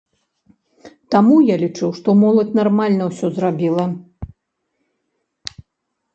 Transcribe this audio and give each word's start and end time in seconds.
Таму 1.15 1.35
я 1.49 1.57
лічу, 1.63 1.87
што 1.99 2.09
моладзь 2.23 2.57
нармальна 2.61 3.03
ўсё 3.11 3.27
зрабіла. 3.37 3.87